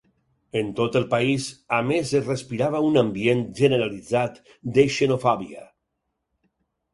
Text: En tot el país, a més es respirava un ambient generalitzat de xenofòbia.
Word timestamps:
En 0.59 0.69
tot 0.77 0.95
el 0.99 1.03
país, 1.09 1.43
a 1.79 1.81
més 1.89 2.13
es 2.19 2.25
respirava 2.29 2.81
un 2.87 2.97
ambient 3.03 3.43
generalitzat 3.61 4.41
de 4.79 4.87
xenofòbia. 4.97 5.63